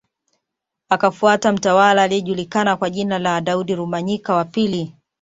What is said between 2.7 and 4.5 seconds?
kwa jina la Daudi Rumanyika wa